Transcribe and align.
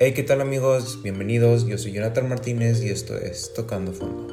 Hey, 0.00 0.14
¿qué 0.14 0.22
tal 0.22 0.40
amigos? 0.40 1.02
Bienvenidos, 1.02 1.66
yo 1.66 1.76
soy 1.76 1.90
Jonathan 1.90 2.28
Martínez 2.28 2.80
y 2.84 2.88
esto 2.88 3.16
es 3.16 3.52
Tocando 3.52 3.92
Fondo. 3.92 4.32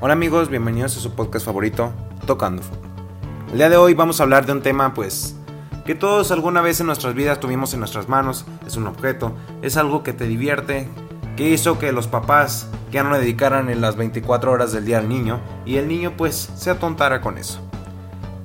Hola 0.00 0.14
amigos, 0.14 0.48
bienvenidos 0.48 0.96
a 0.96 1.00
su 1.00 1.14
podcast 1.14 1.44
favorito, 1.44 1.92
Tocando 2.26 2.62
Fondo. 2.62 2.99
El 3.50 3.58
día 3.58 3.68
de 3.68 3.76
hoy 3.76 3.94
vamos 3.94 4.20
a 4.20 4.22
hablar 4.22 4.46
de 4.46 4.52
un 4.52 4.62
tema 4.62 4.94
pues 4.94 5.34
que 5.84 5.96
todos 5.96 6.30
alguna 6.30 6.60
vez 6.60 6.78
en 6.78 6.86
nuestras 6.86 7.14
vidas 7.14 7.40
tuvimos 7.40 7.74
en 7.74 7.80
nuestras 7.80 8.08
manos, 8.08 8.44
es 8.64 8.76
un 8.76 8.86
objeto, 8.86 9.32
es 9.60 9.76
algo 9.76 10.04
que 10.04 10.12
te 10.12 10.26
divierte, 10.26 10.88
que 11.36 11.48
hizo 11.48 11.76
que 11.76 11.90
los 11.90 12.06
papás 12.06 12.68
ya 12.92 13.02
no 13.02 13.10
le 13.10 13.18
dedicaran 13.18 13.68
en 13.68 13.80
las 13.80 13.96
24 13.96 14.52
horas 14.52 14.70
del 14.70 14.84
día 14.84 14.98
al 14.98 15.08
niño 15.08 15.40
y 15.66 15.78
el 15.78 15.88
niño 15.88 16.14
pues 16.16 16.52
se 16.54 16.70
atontara 16.70 17.20
con 17.20 17.38
eso. 17.38 17.60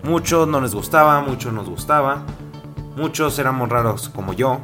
Muchos 0.02 0.48
no 0.48 0.60
les 0.60 0.74
gustaba, 0.74 1.22
muchos 1.22 1.54
nos 1.54 1.70
gustaba, 1.70 2.24
muchos 2.96 3.38
éramos 3.38 3.70
raros 3.70 4.10
como 4.10 4.34
yo, 4.34 4.62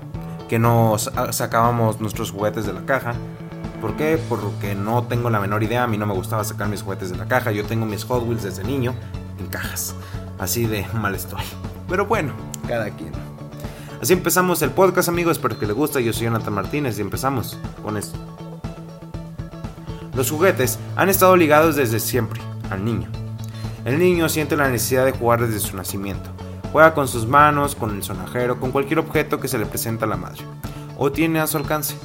que 0.50 0.58
no 0.58 0.98
sacábamos 0.98 2.02
nuestros 2.02 2.32
juguetes 2.32 2.66
de 2.66 2.74
la 2.74 2.86
caja, 2.86 3.14
¿Por 3.80 3.96
qué? 3.96 4.20
Porque 4.30 4.76
no 4.76 5.06
tengo 5.06 5.32
la 5.32 5.40
menor 5.40 5.64
idea. 5.64 5.84
A 5.84 5.88
mí 5.88 5.98
no 5.98 6.06
me 6.06 6.14
gustaba 6.14 6.44
sacar 6.44 6.70
mis 6.70 6.84
juguetes 6.84 7.10
de 7.10 7.18
la 7.18 7.26
caja. 7.26 7.52
Yo 7.52 7.66
tengo 7.66 7.88
mis 7.88 8.04
Hot 8.04 8.24
Wheels 8.24 8.44
desde 8.44 8.64
niño 8.64 8.94
en 9.40 9.48
cajas. 9.48 9.96
Así 10.42 10.66
de 10.66 10.88
mal 10.94 11.14
estoy. 11.14 11.44
Pero 11.88 12.08
bueno, 12.08 12.34
cada 12.68 12.90
quien. 12.90 13.12
Así 14.02 14.14
empezamos 14.14 14.64
el 14.64 14.72
podcast, 14.72 15.08
amigos. 15.08 15.38
Espero 15.38 15.60
que 15.60 15.68
les 15.68 15.76
guste. 15.76 16.04
Yo 16.04 16.14
soy 16.14 16.26
Jonathan 16.26 16.56
Martínez 16.56 16.98
y 16.98 17.02
empezamos 17.02 17.60
con 17.84 17.96
esto. 17.96 18.18
Los 20.16 20.32
juguetes 20.32 20.80
han 20.96 21.10
estado 21.10 21.38
ligados 21.38 21.76
desde 21.76 22.00
siempre 22.00 22.42
al 22.72 22.84
niño. 22.84 23.08
El 23.86 24.00
niño 24.00 24.30
siente 24.30 24.58
la 24.58 24.68
necesidad 24.68 25.06
de 25.06 25.12
jugar 25.12 25.46
desde 25.46 25.60
su 25.60 25.78
nacimiento. 25.78 26.32
Juega 26.72 26.96
con 26.96 27.08
sus 27.08 27.28
manos, 27.28 27.76
con 27.76 27.96
el 27.96 28.02
sonajero, 28.02 28.60
con 28.60 28.72
cualquier 28.72 28.98
objeto 28.98 29.40
que 29.40 29.48
se 29.48 29.60
le 29.60 29.68
presenta 29.68 30.06
a 30.06 30.10
la 30.10 30.18
madre 30.18 30.44
o 30.98 31.12
tiene 31.12 31.40
a 31.40 31.46
su 31.46 31.58
alcance. 31.58 31.96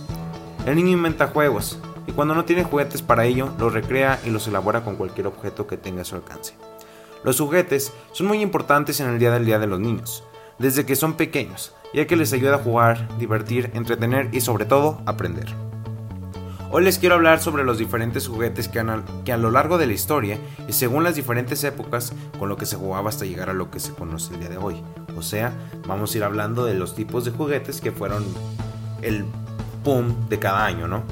El 0.67 0.77
niño 0.77 0.91
inventa 0.91 1.29
juegos 1.29 1.79
y 2.07 2.13
cuando 2.13 2.35
no 2.35 2.45
tiene 2.45 2.65
juguetes 2.65 3.01
para 3.01 3.25
ello, 3.25 3.51
los 3.59 3.73
recrea 3.73 4.21
y 4.27 4.31
los 4.31 4.47
elabora 4.47 4.85
con 4.85 4.97
cualquier 4.97 5.27
objeto 5.27 5.67
que 5.67 5.79
tenga 5.79 6.03
a 6.03 6.05
su 6.05 6.17
alcance. 6.17 6.55
Los 7.27 7.41
juguetes 7.41 7.93
son 8.13 8.29
muy 8.29 8.41
importantes 8.41 9.01
en 9.01 9.09
el 9.09 9.19
día 9.19 9.33
del 9.33 9.45
día 9.45 9.59
de 9.59 9.67
los 9.67 9.81
niños, 9.81 10.23
desde 10.61 10.87
que 10.87 10.95
son 10.95 11.15
pequeños, 11.15 11.75
ya 11.93 12.07
que 12.07 12.15
les 12.15 12.33
ayuda 12.33 12.55
a 12.55 12.59
jugar, 12.59 13.19
divertir, 13.19 13.73
entretener 13.75 14.29
y 14.33 14.41
sobre 14.41 14.65
todo 14.65 15.03
aprender. 15.07 15.53
Hoy 16.71 16.85
les 16.85 17.01
quiero 17.01 17.17
hablar 17.17 17.41
sobre 17.43 17.65
los 17.65 17.79
diferentes 17.79 18.29
juguetes 18.29 18.69
que, 18.69 18.81
que, 19.25 19.33
a 19.33 19.39
lo 19.39 19.51
largo 19.51 19.77
de 19.77 19.89
la 19.89 19.93
historia 19.93 20.39
y 20.69 20.73
según 20.73 21.03
las 21.03 21.17
diferentes 21.17 21.65
épocas 21.65 22.13
con 22.39 22.49
lo 22.49 22.57
que 22.57 22.65
se 22.65 22.77
jugaba 22.77 23.09
hasta 23.09 23.25
llegar 23.25 23.51
a 23.51 23.55
lo 23.55 23.73
que 23.73 23.81
se 23.81 23.93
conoce 23.93 24.33
el 24.33 24.39
día 24.39 24.49
de 24.49 24.59
hoy. 24.59 24.77
O 25.17 25.23
sea, 25.23 25.53
vamos 25.89 26.15
a 26.15 26.19
ir 26.19 26.23
hablando 26.23 26.65
de 26.65 26.75
los 26.75 26.95
tipos 26.95 27.25
de 27.25 27.33
juguetes 27.33 27.81
que 27.81 27.91
fueron 27.91 28.25
el 29.03 29.25
de 30.29 30.39
cada 30.39 30.65
año, 30.65 30.87
¿no? 30.87 31.03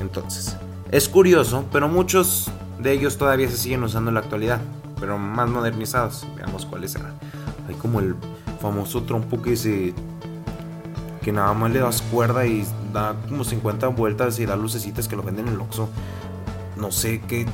Entonces, 0.00 0.56
es 0.90 1.08
curioso, 1.08 1.64
pero 1.70 1.88
muchos 1.88 2.50
de 2.80 2.92
ellos 2.92 3.16
todavía 3.16 3.48
se 3.48 3.56
siguen 3.56 3.84
usando 3.84 4.10
en 4.10 4.14
la 4.14 4.20
actualidad, 4.20 4.60
pero 4.98 5.18
más 5.18 5.48
modernizados. 5.48 6.26
Veamos 6.36 6.66
cuáles 6.66 6.94
eran. 6.94 7.12
Hay 7.68 7.74
como 7.74 8.00
el 8.00 8.16
famoso 8.60 9.02
trompo 9.02 9.40
que 9.42 9.56
se 9.56 9.94
que 11.22 11.32
nada 11.32 11.54
más 11.54 11.70
le 11.70 11.78
das 11.78 12.02
cuerda 12.02 12.46
y 12.46 12.66
da 12.92 13.16
como 13.28 13.44
50 13.44 13.88
vueltas 13.88 14.38
y 14.38 14.44
da 14.44 14.56
lucecitas 14.56 15.08
que 15.08 15.16
lo 15.16 15.22
venden 15.22 15.48
en 15.48 15.54
el 15.54 15.60
Oxxo. 15.60 15.88
No 16.76 16.92
sé 16.92 17.22
qué 17.22 17.46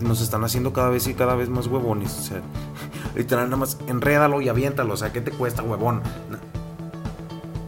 nos 0.00 0.20
están 0.20 0.42
haciendo 0.42 0.72
cada 0.72 0.88
vez 0.88 1.06
y 1.06 1.14
cada 1.14 1.36
vez 1.36 1.48
más 1.48 1.68
huevones. 1.68 2.18
O 2.18 2.22
sea, 2.22 2.40
literal 3.14 3.44
nada 3.44 3.56
más 3.56 3.78
enrédalo 3.86 4.40
y 4.40 4.48
aviéntalo. 4.48 4.94
O 4.94 4.96
sea, 4.96 5.12
¿qué 5.12 5.20
te 5.20 5.30
cuesta, 5.30 5.62
huevón? 5.62 6.02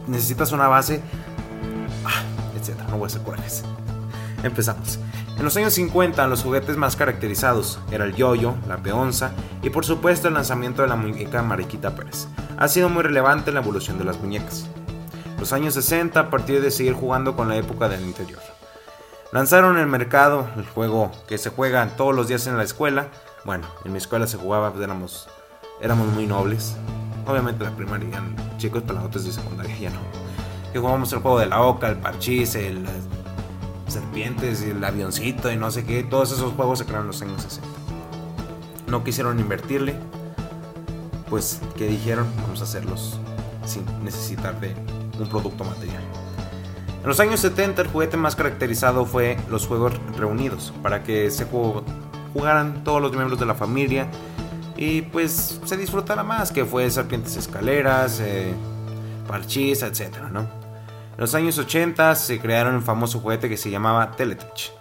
Necesitas 0.07 0.51
una 0.51 0.67
base 0.67 1.01
no 2.89 2.97
voy 2.97 3.05
a 3.05 3.07
hacer 3.07 3.21
cuáles. 3.21 3.63
Empezamos. 4.43 4.99
En 5.37 5.43
los 5.43 5.57
años 5.57 5.73
50 5.73 6.27
los 6.27 6.43
juguetes 6.43 6.77
más 6.77 6.95
caracterizados 6.95 7.79
era 7.91 8.05
el 8.05 8.15
yoyo, 8.15 8.55
la 8.67 8.77
peonza 8.77 9.31
y 9.61 9.69
por 9.69 9.85
supuesto 9.85 10.29
el 10.29 10.33
lanzamiento 10.33 10.81
de 10.81 10.87
la 10.87 10.95
muñeca 10.95 11.43
Mariquita 11.43 11.93
Pérez. 11.93 12.27
Ha 12.57 12.67
sido 12.69 12.87
muy 12.87 13.03
relevante 13.03 13.49
en 13.49 13.55
la 13.55 13.61
evolución 13.61 13.97
de 13.97 14.05
las 14.05 14.19
muñecas. 14.19 14.65
Los 15.37 15.51
años 15.51 15.73
60 15.73 16.19
a 16.19 16.29
partir 16.29 16.61
de 16.61 16.71
seguir 16.71 16.93
jugando 16.93 17.35
con 17.35 17.49
la 17.49 17.57
época 17.57 17.89
del 17.89 18.01
interior. 18.01 18.41
Lanzaron 19.33 19.75
en 19.75 19.83
el 19.83 19.87
mercado 19.87 20.47
el 20.55 20.65
juego 20.65 21.11
que 21.27 21.37
se 21.37 21.49
juega 21.49 21.85
todos 21.97 22.15
los 22.15 22.29
días 22.29 22.47
en 22.47 22.57
la 22.57 22.63
escuela. 22.63 23.09
Bueno, 23.43 23.67
en 23.83 23.91
mi 23.91 23.97
escuela 23.97 24.27
se 24.27 24.37
jugaba, 24.37 24.71
pues 24.71 24.83
éramos, 24.83 25.27
éramos 25.81 26.07
muy 26.07 26.25
nobles. 26.25 26.77
Obviamente 27.27 27.65
la 27.65 27.71
primaria, 27.71 28.23
chicos 28.57 28.83
peladotes 28.83 29.25
de 29.25 29.33
secundaria 29.33 29.77
ya 29.77 29.89
no 29.89 29.99
que 30.75 30.79
jugamos 30.81 31.13
el 31.13 31.19
juego 31.19 31.39
de 31.39 31.45
la 31.45 31.61
oca, 31.61 31.87
el 31.87 31.95
parchís, 31.95 32.53
el 32.55 32.85
serpientes, 33.87 34.61
el 34.61 34.83
avioncito 34.83 35.51
y 35.51 35.57
no 35.57 35.71
sé 35.71 35.85
qué. 35.85 36.03
Todos 36.03 36.31
esos 36.31 36.53
juegos 36.53 36.79
se 36.79 36.85
crearon 36.85 37.05
en 37.05 37.07
los 37.07 37.21
años 37.21 37.41
60. 37.41 37.67
No 38.87 39.03
quisieron 39.03 39.39
invertirle. 39.39 39.95
Pues, 41.29 41.59
¿qué 41.75 41.87
dijeron? 41.87 42.27
Vamos 42.41 42.61
a 42.61 42.63
hacerlos 42.65 43.19
sin 43.65 43.83
necesitar 44.03 44.59
de 44.59 44.75
un 45.19 45.29
producto 45.29 45.63
material. 45.63 46.03
En 47.01 47.09
los 47.09 47.19
años 47.19 47.39
70 47.39 47.83
el 47.83 47.87
juguete 47.87 48.17
más 48.17 48.35
caracterizado 48.35 49.05
fue 49.05 49.37
los 49.47 49.67
juegos 49.67 49.93
reunidos, 50.17 50.73
para 50.81 51.03
que 51.03 51.29
se 51.29 51.45
jugaran 52.33 52.83
todos 52.83 52.99
los 52.99 53.11
miembros 53.11 53.39
de 53.39 53.45
la 53.45 53.53
familia 53.53 54.07
y 54.75 55.03
pues 55.03 55.61
se 55.63 55.77
disfrutara 55.77 56.23
más, 56.23 56.51
que 56.51 56.65
fue 56.65 56.89
serpientes 56.89 57.37
escaleras, 57.37 58.19
eh, 58.19 58.53
parchís, 59.27 59.83
etcétera, 59.83 60.29
¿no? 60.29 60.64
En 61.15 61.21
los 61.21 61.33
años 61.33 61.57
80 61.57 62.13
se 62.15 62.41
crearon 62.41 62.75
el 62.75 62.81
famoso 62.81 63.21
juguete 63.21 63.47
que 63.47 63.55
se 63.55 63.69
llamaba 63.69 64.11
Teletouch, 64.11 64.71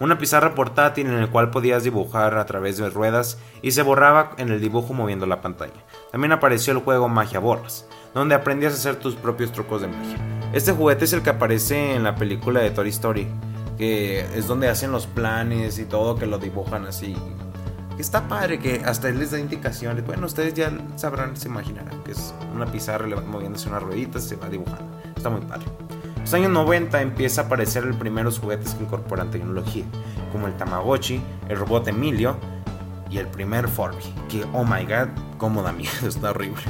una 0.00 0.18
pizarra 0.18 0.56
portátil 0.56 1.06
en 1.06 1.14
el 1.14 1.30
cual 1.30 1.50
podías 1.50 1.84
dibujar 1.84 2.36
a 2.36 2.46
través 2.46 2.78
de 2.78 2.90
ruedas 2.90 3.38
y 3.62 3.70
se 3.70 3.82
borraba 3.82 4.32
en 4.38 4.48
el 4.48 4.60
dibujo 4.60 4.92
moviendo 4.92 5.24
la 5.26 5.40
pantalla. 5.40 5.84
También 6.10 6.32
apareció 6.32 6.72
el 6.72 6.80
juego 6.80 7.08
Magia 7.08 7.38
Borras, 7.38 7.86
donde 8.12 8.34
aprendías 8.34 8.72
a 8.72 8.76
hacer 8.76 8.96
tus 8.96 9.14
propios 9.14 9.52
trucos 9.52 9.82
de 9.82 9.86
magia. 9.86 10.18
Este 10.52 10.72
juguete 10.72 11.04
es 11.04 11.12
el 11.12 11.22
que 11.22 11.30
aparece 11.30 11.94
en 11.94 12.02
la 12.02 12.16
película 12.16 12.58
de 12.58 12.72
Toy 12.72 12.88
Story, 12.88 13.28
que 13.78 14.22
es 14.34 14.48
donde 14.48 14.68
hacen 14.68 14.90
los 14.90 15.06
planes 15.06 15.78
y 15.78 15.84
todo, 15.84 16.16
que 16.16 16.26
lo 16.26 16.38
dibujan 16.38 16.86
así. 16.86 17.14
Está 17.98 18.26
padre 18.26 18.58
que 18.58 18.82
hasta 18.84 19.08
él 19.08 19.20
les 19.20 19.30
da 19.30 19.38
indicaciones. 19.38 20.04
Bueno, 20.04 20.26
ustedes 20.26 20.54
ya 20.54 20.72
sabrán, 20.96 21.36
se 21.36 21.46
imaginarán 21.46 22.02
que 22.02 22.10
es 22.10 22.34
una 22.52 22.66
pizarra, 22.66 23.06
le 23.06 23.14
moviéndose 23.14 23.68
unas 23.68 23.84
rueditas, 23.84 24.24
se 24.24 24.34
va 24.34 24.48
dibujando. 24.48 25.00
Está 25.14 25.30
muy 25.30 25.40
padre. 25.42 25.83
Los 26.24 26.32
años 26.32 26.52
90 26.52 27.02
empieza 27.02 27.42
a 27.42 27.44
aparecer 27.44 27.84
los 27.84 27.96
primeros 27.96 28.38
juguetes 28.38 28.74
que 28.74 28.84
incorporan 28.84 29.30
tecnología, 29.30 29.84
como 30.32 30.46
el 30.46 30.56
Tamagotchi, 30.56 31.20
el 31.50 31.58
robot 31.58 31.88
Emilio 31.88 32.38
y 33.10 33.18
el 33.18 33.26
primer 33.28 33.68
Forby, 33.68 34.02
que 34.30 34.42
oh 34.54 34.64
my 34.64 34.84
god, 34.84 35.08
cómo 35.36 35.62
da 35.62 35.72
miedo, 35.72 35.92
está 36.08 36.30
horrible. 36.30 36.62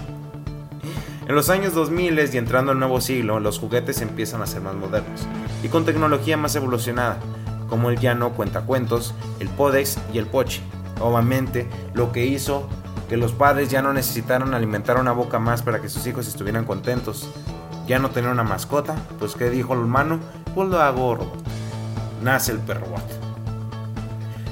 En 1.29 1.37
los 1.37 1.51
años 1.51 1.73
2000 1.73 2.31
y 2.33 2.37
entrando 2.37 2.73
al 2.73 2.81
nuevo 2.81 3.01
siglo, 3.01 3.39
los 3.39 3.61
juguetes 3.61 4.01
empiezan 4.01 4.43
a 4.43 4.49
ser 4.49 4.61
más 4.61 4.75
modernos 4.75 5.25
y 5.63 5.69
con 5.69 5.85
tecnología 5.85 6.37
más 6.37 6.57
evolucionada, 6.57 7.21
como 7.69 7.91
el 7.91 8.01
llano 8.01 8.33
cuentacuentos, 8.33 9.15
el 9.39 9.49
Podex 9.51 10.01
y 10.13 10.19
el 10.19 10.27
Pochi. 10.27 10.63
Obviamente, 11.01 11.69
lo 11.95 12.11
que 12.11 12.27
hizo 12.27 12.69
que 13.09 13.17
los 13.17 13.31
padres 13.31 13.69
ya 13.69 13.83
no 13.83 13.93
necesitaran 13.93 14.53
alimentar 14.53 14.99
una 14.99 15.13
boca 15.13 15.39
más 15.39 15.63
para 15.63 15.81
que 15.81 15.89
sus 15.89 16.05
hijos 16.09 16.27
estuvieran 16.27 16.65
contentos, 16.65 17.31
ya 17.87 17.99
no 17.99 18.11
tener 18.11 18.31
una 18.31 18.45
mascota, 18.45 18.95
pues 19.19 19.35
¿qué 19.35 19.51
dijo 19.51 19.75
el 19.75 19.81
humano? 19.81 20.21
Pues 20.55 20.69
lo 20.69 20.81
hago 20.81 21.15
robot. 21.15 21.43
Nace 22.23 22.53
el 22.53 22.59
perro 22.59 22.87
robot. 22.87 23.03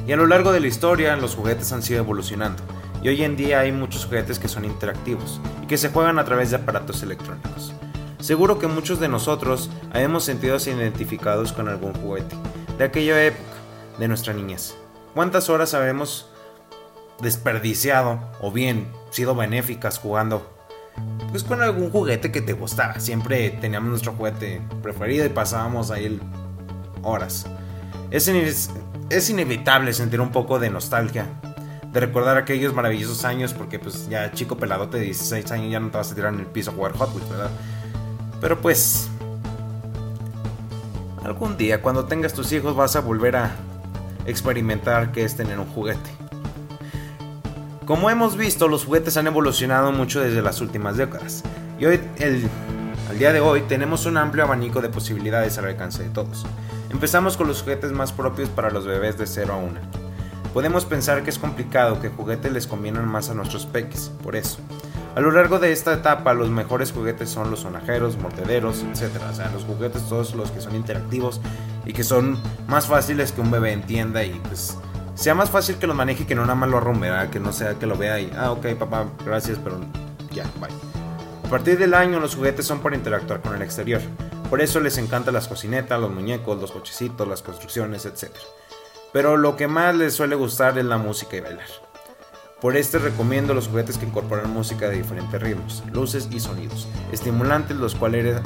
Y 0.06 0.12
a 0.12 0.16
lo 0.16 0.26
largo 0.26 0.52
de 0.52 0.60
la 0.60 0.66
historia 0.66 1.16
los 1.16 1.34
juguetes 1.34 1.72
han 1.72 1.82
sido 1.82 2.00
evolucionando. 2.00 2.62
Y 3.02 3.08
hoy 3.08 3.22
en 3.22 3.36
día 3.36 3.60
hay 3.60 3.72
muchos 3.72 4.04
juguetes 4.04 4.38
que 4.38 4.48
son 4.48 4.64
interactivos 4.64 5.40
y 5.62 5.66
que 5.66 5.78
se 5.78 5.90
juegan 5.90 6.18
a 6.18 6.24
través 6.24 6.50
de 6.50 6.56
aparatos 6.56 7.02
electrónicos. 7.02 7.72
Seguro 8.20 8.58
que 8.58 8.68
muchos 8.68 9.00
de 9.00 9.08
nosotros 9.08 9.70
hemos 9.94 10.24
sentido 10.24 10.56
identificados 10.56 11.52
con 11.52 11.68
algún 11.68 11.94
juguete 11.94 12.36
de 12.78 12.84
aquella 12.84 13.24
época 13.24 13.42
de 13.98 14.08
nuestra 14.08 14.32
niñez. 14.32 14.76
¿Cuántas 15.14 15.50
horas 15.50 15.74
habremos 15.74 16.28
desperdiciado 17.20 18.20
o 18.40 18.52
bien 18.52 18.92
sido 19.10 19.34
benéficas 19.34 19.98
jugando 19.98 20.48
pues 21.32 21.42
con 21.42 21.60
algún 21.60 21.90
juguete 21.90 22.30
que 22.30 22.42
te 22.42 22.52
gustara. 22.52 23.00
Siempre 23.00 23.50
teníamos 23.50 23.90
nuestro 23.90 24.12
juguete 24.12 24.62
preferido 24.82 25.26
y 25.26 25.30
pasábamos 25.30 25.90
ahí 25.90 26.20
horas. 27.02 27.46
Es, 28.10 28.28
es 29.08 29.30
inevitable 29.30 29.92
sentir 29.92 30.20
un 30.20 30.30
poco 30.30 30.60
de 30.60 30.70
nostalgia 30.70 31.26
de 31.92 32.00
recordar 32.00 32.38
aquellos 32.38 32.74
maravillosos 32.74 33.24
años, 33.24 33.52
porque 33.52 33.78
pues 33.78 34.08
ya 34.08 34.32
chico 34.32 34.56
peladote 34.56 34.98
de 34.98 35.04
16 35.04 35.50
años 35.52 35.70
ya 35.70 35.80
no 35.80 35.90
te 35.90 35.98
vas 35.98 36.10
a 36.10 36.14
tirar 36.14 36.32
en 36.32 36.40
el 36.40 36.46
piso 36.46 36.70
a 36.70 36.74
jugar 36.74 36.92
Hot 36.92 37.14
Wheels, 37.14 37.28
¿verdad? 37.28 37.50
Pero 38.40 38.60
pues 38.60 39.08
algún 41.22 41.56
día 41.56 41.82
cuando 41.82 42.06
tengas 42.06 42.32
tus 42.32 42.50
hijos 42.52 42.74
vas 42.74 42.96
a 42.96 43.00
volver 43.00 43.36
a 43.36 43.54
experimentar 44.26 45.12
qué 45.12 45.24
es 45.24 45.36
tener 45.36 45.58
un 45.58 45.66
juguete. 45.66 46.10
Como 47.86 48.10
hemos 48.10 48.36
visto, 48.36 48.68
los 48.68 48.84
juguetes 48.84 49.16
han 49.16 49.26
evolucionado 49.26 49.90
mucho 49.90 50.20
desde 50.20 50.40
las 50.40 50.60
últimas 50.60 50.96
décadas. 50.96 51.42
Y 51.80 51.86
hoy, 51.86 52.00
el, 52.18 52.48
al 53.10 53.18
día 53.18 53.32
de 53.32 53.40
hoy, 53.40 53.62
tenemos 53.62 54.06
un 54.06 54.16
amplio 54.16 54.44
abanico 54.44 54.80
de 54.80 54.88
posibilidades 54.88 55.58
al 55.58 55.64
alcance 55.64 56.04
de 56.04 56.10
todos. 56.10 56.46
Empezamos 56.90 57.36
con 57.36 57.48
los 57.48 57.62
juguetes 57.62 57.90
más 57.90 58.12
propios 58.12 58.48
para 58.50 58.70
los 58.70 58.86
bebés 58.86 59.18
de 59.18 59.26
0 59.26 59.54
a 59.54 59.56
1 59.56 59.80
Podemos 60.52 60.84
pensar 60.84 61.24
que 61.24 61.30
es 61.30 61.38
complicado 61.38 61.98
que 62.00 62.10
juguetes 62.10 62.52
les 62.52 62.66
convienen 62.66 63.06
más 63.06 63.30
a 63.30 63.34
nuestros 63.34 63.66
peques, 63.66 64.12
por 64.22 64.36
eso. 64.36 64.58
A 65.16 65.20
lo 65.20 65.30
largo 65.30 65.58
de 65.58 65.72
esta 65.72 65.94
etapa, 65.94 66.34
los 66.34 66.50
mejores 66.50 66.92
juguetes 66.92 67.30
son 67.30 67.50
los 67.50 67.60
sonajeros, 67.60 68.16
mordederos, 68.16 68.84
etc. 68.84 69.22
O 69.30 69.34
sea, 69.34 69.50
los 69.50 69.64
juguetes 69.64 70.08
todos 70.08 70.34
los 70.34 70.50
que 70.50 70.60
son 70.60 70.76
interactivos 70.76 71.40
y 71.84 71.92
que 71.94 72.04
son 72.04 72.38
más 72.68 72.86
fáciles 72.86 73.32
que 73.32 73.40
un 73.40 73.50
bebé 73.50 73.72
entienda 73.72 74.22
y 74.24 74.40
pues 74.46 74.76
sea 75.14 75.34
más 75.34 75.50
fácil 75.50 75.76
que 75.76 75.86
lo 75.86 75.94
maneje 75.94 76.26
que 76.26 76.34
no 76.34 76.42
nada 76.42 76.54
más 76.54 76.68
lo 76.68 76.78
arrumbe, 76.78 77.10
que 77.30 77.40
no 77.40 77.52
sea 77.52 77.74
que 77.74 77.86
lo 77.86 77.96
vea 77.96 78.20
y, 78.20 78.32
ah, 78.36 78.52
ok, 78.52 78.66
papá, 78.78 79.06
gracias, 79.24 79.58
pero 79.62 79.78
ya, 80.30 80.44
bye. 80.60 80.70
A 81.44 81.48
partir 81.48 81.78
del 81.78 81.94
año, 81.94 82.18
los 82.18 82.34
juguetes 82.34 82.66
son 82.66 82.80
para 82.80 82.96
interactuar 82.96 83.40
con 83.40 83.54
el 83.54 83.62
exterior. 83.62 84.00
Por 84.48 84.60
eso 84.60 84.80
les 84.80 84.98
encantan 84.98 85.34
las 85.34 85.48
cocinetas, 85.48 86.00
los 86.00 86.10
muñecos, 86.10 86.60
los 86.60 86.72
cochecitos, 86.72 87.28
las 87.28 87.42
construcciones, 87.42 88.06
etc 88.06 88.30
pero 89.12 89.36
lo 89.36 89.56
que 89.56 89.68
más 89.68 89.94
les 89.94 90.14
suele 90.14 90.34
gustar 90.34 90.78
es 90.78 90.84
la 90.84 90.96
música 90.96 91.36
y 91.36 91.40
bailar. 91.40 91.66
Por 92.60 92.76
este 92.76 92.98
recomiendo 92.98 93.54
los 93.54 93.68
juguetes 93.68 93.98
que 93.98 94.06
incorporan 94.06 94.50
música 94.50 94.88
de 94.88 94.96
diferentes 94.96 95.40
ritmos, 95.40 95.82
luces 95.92 96.28
y 96.30 96.40
sonidos, 96.40 96.88
estimulantes 97.12 97.76
los 97.76 97.94
cuales 97.94 98.40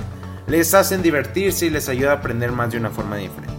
les 0.47 0.75
hacen 0.75 1.03
divertirse 1.03 1.67
y 1.67 1.71
les 1.71 1.89
ayuda 1.89 2.13
a 2.13 2.15
aprender 2.17 2.51
más 2.51 2.73
de 2.73 2.79
una 2.79 2.91
forma 2.91 3.17
diferente. 3.17 3.56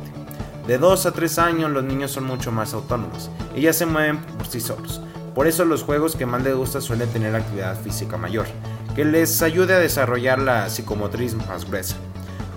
De 0.67 0.77
2 0.77 1.05
a 1.05 1.11
3 1.11 1.39
años 1.39 1.71
los 1.71 1.83
niños 1.83 2.11
son 2.11 2.25
mucho 2.25 2.51
más 2.51 2.73
autónomos 2.73 3.31
y 3.55 3.61
ya 3.61 3.73
se 3.73 3.85
mueven 3.85 4.19
por 4.19 4.47
sí 4.47 4.59
solos. 4.59 5.01
Por 5.33 5.47
eso 5.47 5.65
los 5.65 5.83
juegos 5.83 6.15
que 6.15 6.25
más 6.25 6.43
les 6.43 6.55
gusta 6.55 6.81
suelen 6.81 7.09
tener 7.09 7.35
actividad 7.35 7.79
física 7.79 8.17
mayor, 8.17 8.47
que 8.95 9.05
les 9.05 9.41
ayude 9.41 9.73
a 9.73 9.79
desarrollar 9.79 10.39
la 10.39 10.69
psicomotriz 10.69 11.35
más 11.35 11.65
gruesa, 11.65 11.95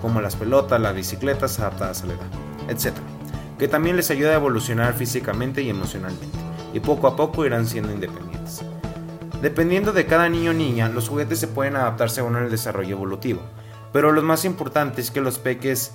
como 0.01 0.19
las 0.21 0.35
pelotas, 0.35 0.81
las 0.81 0.95
bicicletas 0.95 1.59
adaptadas 1.59 2.03
a 2.03 2.07
la 2.07 2.13
edad, 2.13 2.27
etc 2.69 2.93
que 3.61 3.67
también 3.67 3.95
les 3.95 4.09
ayuda 4.09 4.31
a 4.31 4.37
evolucionar 4.37 4.95
físicamente 4.95 5.61
y 5.61 5.69
emocionalmente, 5.69 6.35
y 6.73 6.79
poco 6.79 7.05
a 7.05 7.15
poco 7.15 7.45
irán 7.45 7.67
siendo 7.67 7.93
independientes. 7.93 8.63
Dependiendo 9.39 9.93
de 9.93 10.07
cada 10.07 10.29
niño 10.29 10.49
o 10.49 10.53
niña, 10.55 10.89
los 10.89 11.09
juguetes 11.09 11.37
se 11.37 11.47
pueden 11.47 11.75
adaptar 11.75 12.09
según 12.09 12.37
el 12.37 12.49
desarrollo 12.49 12.95
evolutivo, 12.95 13.43
pero 13.93 14.13
lo 14.13 14.23
más 14.23 14.45
importante 14.45 14.99
es 14.99 15.11
que 15.11 15.21
los 15.21 15.37
peques 15.37 15.91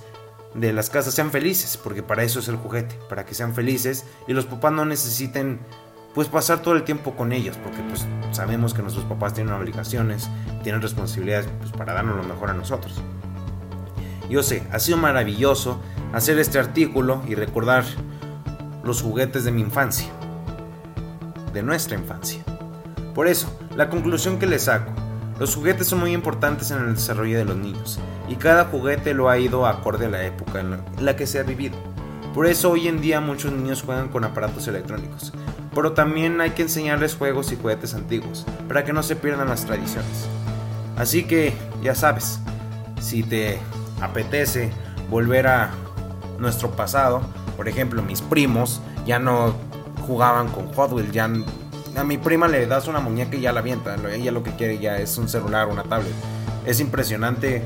de 0.53 0.73
las 0.73 0.89
casas 0.89 1.13
sean 1.13 1.31
felices, 1.31 1.77
porque 1.77 2.03
para 2.03 2.23
eso 2.23 2.39
es 2.39 2.47
el 2.47 2.55
juguete, 2.55 2.97
para 3.09 3.25
que 3.25 3.33
sean 3.33 3.53
felices 3.53 4.05
y 4.27 4.33
los 4.33 4.45
papás 4.45 4.73
no 4.73 4.85
necesiten 4.85 5.59
pues 6.13 6.29
pasar 6.29 6.63
todo 6.63 6.73
el 6.75 6.83
tiempo 6.83 7.15
con 7.15 7.31
ellos, 7.31 7.57
porque 7.57 7.79
pues 7.89 8.07
sabemos 8.31 8.73
que 8.73 8.81
nuestros 8.81 9.05
papás 9.05 9.35
tienen 9.35 9.53
obligaciones, 9.53 10.29
tienen 10.63 10.81
responsabilidades 10.81 11.47
pues, 11.59 11.71
para 11.71 11.93
darnos 11.93 12.17
lo 12.17 12.23
mejor 12.23 12.49
a 12.49 12.53
nosotros. 12.53 13.01
Yo 14.29 14.41
sé, 14.41 14.63
ha 14.71 14.79
sido 14.79 14.97
maravilloso 14.97 15.79
hacer 16.13 16.39
este 16.39 16.59
artículo 16.59 17.21
y 17.27 17.35
recordar 17.35 17.85
los 18.83 19.01
juguetes 19.01 19.43
de 19.43 19.51
mi 19.51 19.61
infancia, 19.61 20.07
de 21.53 21.61
nuestra 21.61 21.97
infancia. 21.97 22.43
Por 23.13 23.27
eso, 23.27 23.55
la 23.75 23.89
conclusión 23.89 24.39
que 24.39 24.47
les 24.47 24.63
saco, 24.63 24.91
los 25.39 25.55
juguetes 25.55 25.87
son 25.87 25.99
muy 25.99 26.13
importantes 26.13 26.71
en 26.71 26.79
el 26.79 26.95
desarrollo 26.95 27.37
de 27.37 27.45
los 27.45 27.55
niños 27.55 27.99
y 28.27 28.35
cada 28.35 28.65
juguete 28.65 29.13
lo 29.13 29.29
ha 29.29 29.37
ido 29.37 29.65
acorde 29.65 30.07
a 30.07 30.09
la 30.09 30.25
época 30.25 30.59
en 30.59 30.81
la 30.99 31.15
que 31.15 31.27
se 31.27 31.39
ha 31.39 31.43
vivido. 31.43 31.77
Por 32.33 32.47
eso 32.47 32.71
hoy 32.71 32.87
en 32.87 33.01
día 33.01 33.21
muchos 33.21 33.51
niños 33.51 33.81
juegan 33.81 34.09
con 34.09 34.23
aparatos 34.23 34.67
electrónicos, 34.67 35.33
pero 35.73 35.93
también 35.93 36.41
hay 36.41 36.51
que 36.51 36.63
enseñarles 36.63 37.15
juegos 37.15 37.51
y 37.51 37.55
juguetes 37.55 37.93
antiguos 37.93 38.45
para 38.67 38.83
que 38.83 38.93
no 38.93 39.03
se 39.03 39.15
pierdan 39.15 39.49
las 39.49 39.65
tradiciones. 39.65 40.27
Así 40.97 41.23
que 41.23 41.53
ya 41.81 41.95
sabes, 41.95 42.39
si 42.99 43.23
te 43.23 43.59
apetece 44.01 44.71
volver 45.09 45.47
a 45.47 45.71
nuestro 46.39 46.71
pasado. 46.71 47.21
Por 47.55 47.67
ejemplo, 47.67 48.01
mis 48.03 48.21
primos 48.21 48.81
ya 49.05 49.19
no 49.19 49.55
jugaban 50.05 50.49
con 50.49 50.71
Hot 50.73 50.91
Wheels, 50.91 51.11
ya 51.11 51.29
a 51.97 52.03
mi 52.03 52.17
prima 52.17 52.47
le 52.47 52.67
das 52.67 52.87
una 52.87 52.99
muñeca 52.99 53.35
y 53.35 53.41
ya 53.41 53.51
la 53.51 53.59
avienta. 53.59 53.95
Ella 54.11 54.31
lo 54.31 54.43
que 54.43 54.51
quiere 54.51 54.77
ya 54.77 54.97
es 54.97 55.17
un 55.17 55.27
celular, 55.27 55.67
una 55.67 55.83
tablet. 55.83 56.13
Es 56.65 56.79
impresionante. 56.79 57.63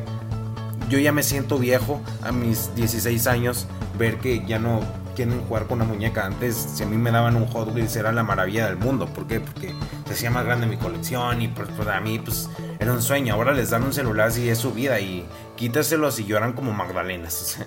Yo 0.89 0.99
ya 0.99 1.11
me 1.11 1.23
siento 1.23 1.57
viejo 1.57 2.01
a 2.23 2.31
mis 2.31 2.73
16 2.75 3.27
años 3.27 3.67
ver 3.97 4.19
que 4.19 4.45
ya 4.45 4.59
no 4.59 4.81
quieren 5.15 5.41
jugar 5.41 5.67
con 5.67 5.81
una 5.81 5.85
muñeca. 5.85 6.25
Antes, 6.25 6.55
si 6.55 6.83
a 6.83 6.85
mí 6.85 6.97
me 6.97 7.11
daban 7.11 7.35
un 7.35 7.47
Hot 7.47 7.73
Wheels, 7.73 7.95
era 7.95 8.11
la 8.11 8.23
maravilla 8.23 8.67
del 8.67 8.77
mundo. 8.77 9.07
¿Por 9.07 9.27
qué? 9.27 9.39
Porque 9.39 9.73
se 10.07 10.13
hacía 10.13 10.31
más 10.31 10.45
grande 10.45 10.65
mi 10.65 10.77
colección 10.77 11.41
y 11.41 11.47
pues, 11.49 11.69
para 11.69 11.99
mí 11.99 12.19
pues, 12.19 12.49
era 12.79 12.93
un 12.93 13.01
sueño. 13.01 13.33
Ahora 13.33 13.53
les 13.53 13.69
dan 13.69 13.83
un 13.83 13.93
celular 13.93 14.31
y 14.37 14.49
es 14.49 14.57
su 14.57 14.71
vida 14.73 14.99
y 14.99 15.25
quítaselos 15.55 16.19
y 16.19 16.25
lloran 16.25 16.53
como 16.53 16.73
magdalenas. 16.73 17.57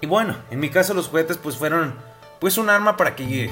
Y 0.00 0.06
bueno, 0.06 0.34
en 0.50 0.58
mi 0.58 0.68
caso 0.68 0.94
los 0.94 1.06
juguetes 1.06 1.36
pues 1.36 1.56
fueron 1.56 1.94
pues 2.40 2.58
un 2.58 2.68
arma 2.68 2.96
para 2.96 3.14
que 3.14 3.48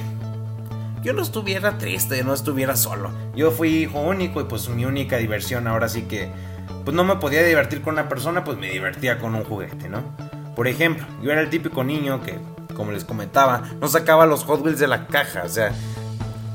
yo 1.02 1.12
no 1.12 1.22
estuviera 1.22 1.78
triste, 1.78 2.22
no 2.24 2.34
estuviera 2.34 2.76
solo. 2.76 3.10
Yo 3.34 3.50
fui 3.50 3.68
hijo 3.70 4.00
único 4.00 4.40
y 4.40 4.44
pues 4.44 4.68
mi 4.68 4.84
única 4.84 5.16
diversión 5.16 5.66
ahora 5.66 5.88
sí 5.88 6.02
que 6.02 6.30
pues 6.84 6.94
no 6.94 7.04
me 7.04 7.16
podía 7.16 7.42
divertir 7.42 7.82
con 7.82 7.94
una 7.94 8.08
persona, 8.08 8.44
pues 8.44 8.58
me 8.58 8.70
divertía 8.70 9.18
con 9.18 9.34
un 9.34 9.44
juguete, 9.44 9.88
¿no? 9.88 10.02
Por 10.54 10.68
ejemplo, 10.68 11.06
yo 11.22 11.30
era 11.30 11.40
el 11.40 11.50
típico 11.50 11.84
niño 11.84 12.20
que, 12.22 12.38
como 12.74 12.92
les 12.92 13.04
comentaba, 13.04 13.62
no 13.80 13.88
sacaba 13.88 14.26
los 14.26 14.44
Hot 14.44 14.62
Wheels 14.62 14.78
de 14.78 14.88
la 14.88 15.06
caja, 15.06 15.42
o 15.44 15.48
sea, 15.48 15.72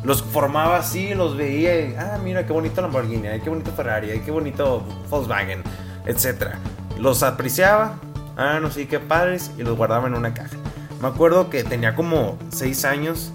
los 0.03 0.21
formaba 0.21 0.77
así, 0.77 1.13
los 1.15 1.35
veía 1.37 1.79
y, 1.79 1.95
ah, 1.95 2.19
mira 2.23 2.45
qué 2.45 2.53
bonito 2.53 2.81
Lamborghini, 2.81 3.27
qué 3.43 3.49
bonito 3.49 3.71
Ferrari, 3.71 4.19
qué 4.23 4.31
bonito 4.31 4.83
Volkswagen, 5.09 5.63
etc. 6.05 6.55
Los 6.99 7.23
apreciaba, 7.23 7.97
ah, 8.37 8.59
no 8.61 8.69
sé 8.69 8.87
qué 8.87 8.99
padres, 8.99 9.51
y 9.57 9.63
los 9.63 9.75
guardaba 9.75 10.07
en 10.07 10.15
una 10.15 10.33
caja. 10.33 10.57
Me 11.01 11.07
acuerdo 11.07 11.49
que 11.49 11.63
tenía 11.63 11.95
como 11.95 12.37
6 12.49 12.85
años 12.85 13.31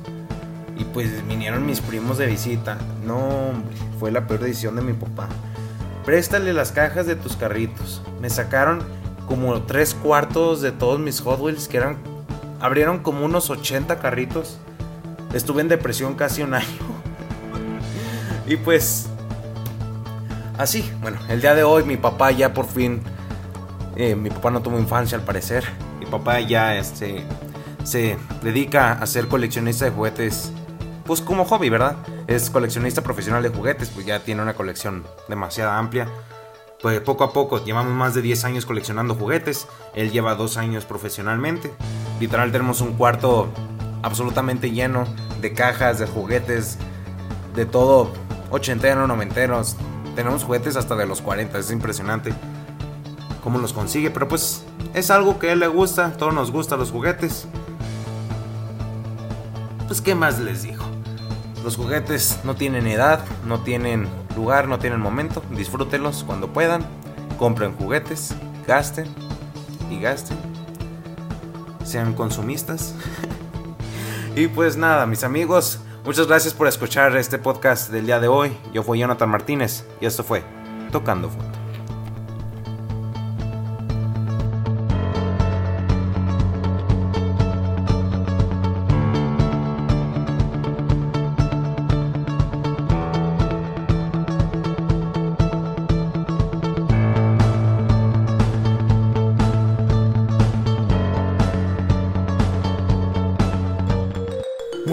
y 0.80 0.84
pues 0.84 1.26
vinieron 1.28 1.66
mis 1.66 1.80
primos 1.80 2.16
de 2.16 2.26
visita. 2.26 2.78
No, 3.04 3.18
hombre, 3.18 3.76
fue 3.98 4.10
la 4.10 4.26
peor 4.26 4.40
decisión 4.40 4.76
de 4.76 4.82
mi 4.82 4.94
papá. 4.94 5.28
Préstale 6.06 6.54
las 6.54 6.72
cajas 6.72 7.06
de 7.06 7.16
tus 7.16 7.36
carritos. 7.36 8.00
Me 8.20 8.30
sacaron 8.30 8.82
como 9.28 9.62
3 9.62 9.94
cuartos 9.94 10.62
de 10.62 10.72
todos 10.72 10.98
mis 10.98 11.20
Hot 11.20 11.38
Wheels 11.38 11.68
que 11.68 11.76
eran... 11.76 11.98
Abrieron 12.60 13.00
como 13.00 13.26
unos 13.26 13.50
80 13.50 13.98
carritos. 13.98 14.58
Estuve 15.34 15.60
en 15.60 15.68
depresión 15.68 16.14
casi 16.14 16.42
un 16.42 16.54
año. 16.54 16.66
y 18.46 18.56
pues... 18.56 19.06
Así, 20.56 20.90
bueno, 21.02 21.18
el 21.28 21.40
día 21.42 21.54
de 21.54 21.62
hoy 21.62 21.84
mi 21.84 21.96
papá 21.96 22.30
ya 22.30 22.52
por 22.52 22.66
fin 22.66 23.02
eh, 23.96 24.14
mi 24.14 24.30
papá 24.30 24.50
no 24.50 24.62
tuvo 24.62 24.78
infancia 24.78 25.18
al 25.18 25.24
parecer. 25.24 25.64
Mi 25.98 26.06
papá 26.06 26.40
ya 26.40 26.76
este, 26.76 27.22
se 27.84 28.16
dedica 28.42 28.92
a 28.92 29.06
ser 29.06 29.28
coleccionista 29.28 29.84
de 29.84 29.90
juguetes, 29.90 30.52
pues 31.10 31.22
como 31.22 31.44
hobby, 31.44 31.70
¿verdad? 31.70 31.96
Es 32.28 32.50
coleccionista 32.50 33.02
profesional 33.02 33.42
de 33.42 33.48
juguetes, 33.48 33.88
pues 33.88 34.06
ya 34.06 34.20
tiene 34.20 34.42
una 34.42 34.54
colección 34.54 35.02
demasiado 35.26 35.72
amplia. 35.72 36.06
Pues 36.80 37.00
poco 37.00 37.24
a 37.24 37.32
poco, 37.32 37.64
llevamos 37.64 37.92
más 37.92 38.14
de 38.14 38.22
10 38.22 38.44
años 38.44 38.64
coleccionando 38.64 39.16
juguetes. 39.16 39.66
Él 39.96 40.12
lleva 40.12 40.36
2 40.36 40.56
años 40.58 40.84
profesionalmente. 40.84 41.72
Literal 42.20 42.52
tenemos 42.52 42.80
un 42.80 42.92
cuarto 42.92 43.48
absolutamente 44.04 44.70
lleno 44.70 45.04
de 45.40 45.52
cajas, 45.52 45.98
de 45.98 46.06
juguetes, 46.06 46.78
de 47.56 47.66
todo, 47.66 48.12
ochenteros, 48.52 49.08
noventeros. 49.08 49.74
Tenemos 50.14 50.44
juguetes 50.44 50.76
hasta 50.76 50.94
de 50.94 51.06
los 51.06 51.22
40, 51.22 51.58
es 51.58 51.72
impresionante 51.72 52.32
cómo 53.42 53.58
los 53.58 53.72
consigue, 53.72 54.12
pero 54.12 54.28
pues 54.28 54.62
es 54.94 55.10
algo 55.10 55.40
que 55.40 55.48
a 55.48 55.52
él 55.54 55.58
le 55.58 55.66
gusta, 55.66 56.12
todos 56.12 56.32
nos 56.32 56.52
gustan 56.52 56.78
los 56.78 56.92
juguetes. 56.92 57.48
Pues 59.88 60.00
qué 60.00 60.14
más 60.14 60.38
les 60.38 60.62
digo. 60.62 60.89
Los 61.64 61.76
juguetes 61.76 62.40
no 62.44 62.54
tienen 62.54 62.86
edad, 62.86 63.24
no 63.46 63.60
tienen 63.60 64.08
lugar, 64.34 64.66
no 64.66 64.78
tienen 64.78 65.00
momento. 65.00 65.42
Disfrútenlos 65.50 66.24
cuando 66.24 66.52
puedan. 66.52 66.84
Compren 67.38 67.74
juguetes, 67.76 68.34
gasten 68.66 69.06
y 69.90 70.00
gasten. 70.00 70.38
Sean 71.84 72.14
consumistas. 72.14 72.94
y 74.36 74.46
pues 74.48 74.76
nada, 74.76 75.06
mis 75.06 75.24
amigos, 75.24 75.80
muchas 76.04 76.26
gracias 76.26 76.54
por 76.54 76.66
escuchar 76.66 77.16
este 77.16 77.38
podcast 77.38 77.90
del 77.90 78.06
día 78.06 78.20
de 78.20 78.28
hoy. 78.28 78.56
Yo 78.72 78.82
fui 78.82 78.98
Jonathan 78.98 79.28
Martínez 79.28 79.84
y 80.00 80.06
esto 80.06 80.24
fue 80.24 80.42
Tocando 80.90 81.28
Fondo. 81.28 81.59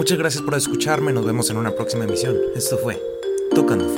Muchas 0.08 0.20
gracias 0.20 0.42
por 0.42 0.54
escucharme, 0.54 1.12
nos 1.12 1.26
vemos 1.26 1.50
en 1.50 1.58
una 1.58 1.70
próxima 1.70 2.04
emisión. 2.04 2.34
Esto 2.56 2.78
fue 2.78 2.98
Tocando 3.54 3.97